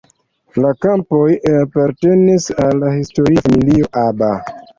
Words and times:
La 0.63 0.69
kampoj 0.85 1.19
apartenis 1.57 2.49
al 2.65 2.83
historia 2.95 3.45
familio 3.45 3.93
Aba. 4.07 4.33